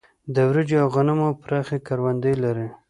د 0.33 0.35
وريجو 0.49 0.77
او 0.83 0.87
غنمو 0.95 1.29
پراخې 1.43 1.77
کروندې 1.87 2.33
لري. 2.43 2.67